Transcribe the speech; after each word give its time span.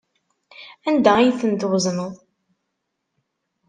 Anda 0.87 1.11
ay 1.17 1.29
ten-twezneḍ? 1.39 2.13